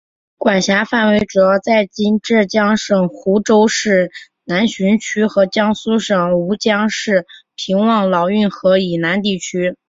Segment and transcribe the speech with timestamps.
[0.35, 4.09] 管辖范围主要在今浙江省湖州市
[4.43, 9.77] 南浔区和江苏省吴江市平望老运河以南地区。